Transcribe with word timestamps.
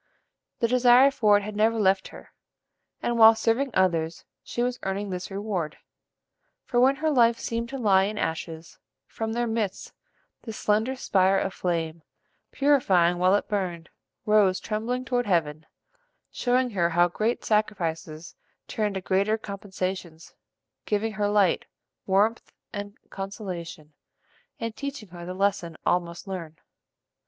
The 0.61 0.67
desire 0.67 1.11
for 1.11 1.37
it 1.37 1.43
had 1.43 1.55
never 1.55 1.79
left 1.79 2.07
her, 2.07 2.33
and, 3.03 3.19
while 3.19 3.35
serving 3.35 3.69
others, 3.75 4.25
she 4.41 4.63
was 4.63 4.79
earning 4.81 5.11
this 5.11 5.29
reward; 5.29 5.77
for 6.65 6.79
when 6.79 6.95
her 6.95 7.11
life 7.11 7.37
seemed 7.37 7.69
to 7.69 7.77
lie 7.77 8.05
in 8.05 8.17
ashes, 8.17 8.79
from 9.05 9.33
their 9.33 9.45
midst, 9.45 9.93
this 10.41 10.57
slender 10.57 10.95
spire 10.95 11.37
of 11.37 11.53
flame, 11.53 12.01
purifying 12.51 13.19
while 13.19 13.35
it 13.35 13.47
burned, 13.47 13.89
rose 14.25 14.59
trembling 14.59 15.05
toward 15.05 15.27
heaven; 15.27 15.67
showing 16.31 16.71
her 16.71 16.89
how 16.89 17.07
great 17.07 17.45
sacrifices 17.45 18.33
turn 18.67 18.95
to 18.95 19.01
greater 19.01 19.37
compensations; 19.37 20.33
giving 20.87 21.11
her 21.11 21.29
light, 21.29 21.65
warmth, 22.07 22.51
and 22.73 22.97
consolation, 23.11 23.93
and 24.59 24.75
teaching 24.75 25.09
her 25.09 25.27
the 25.27 25.35
lesson 25.35 25.77
all 25.85 25.99
must 25.99 26.27
learn. 26.27 26.57